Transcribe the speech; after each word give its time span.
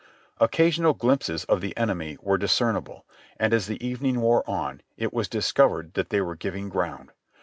Occasional 0.39 0.95
glimpses 0.95 1.43
of 1.43 1.61
the 1.61 1.77
enemy 1.77 2.17
were 2.23 2.39
discernible, 2.39 3.05
and 3.37 3.53
as 3.53 3.67
the 3.67 3.85
evening 3.87 4.19
wore 4.19 4.43
on 4.49 4.81
it 4.97 5.13
was 5.13 5.27
discovered 5.27 5.93
that 5.93 6.09
they 6.09 6.21
were 6.21 6.35
giving 6.35 6.69
ground. 6.69 7.11